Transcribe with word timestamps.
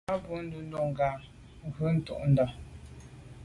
A 0.11 0.13
bwô 0.21 0.35
ndù 0.43 0.59
ndà 0.89 1.09
ghù 1.75 1.85
ntôndà. 1.95 2.45